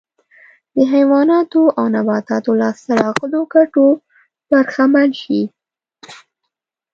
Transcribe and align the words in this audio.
د 0.75 0.77
حیواناتو 0.93 1.61
او 1.77 1.85
نباتاتو 1.95 2.51
لاسته 2.61 2.91
راغلو 3.03 3.41
ګټو 3.53 3.87
برخمن 4.49 5.09
شي 5.21 5.41